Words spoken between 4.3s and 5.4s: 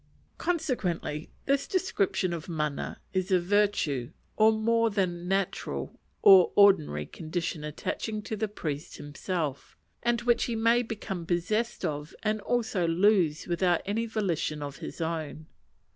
or more than